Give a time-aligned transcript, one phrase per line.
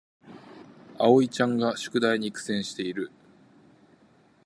[0.97, 3.11] あおいちゃんが宿題に苦戦している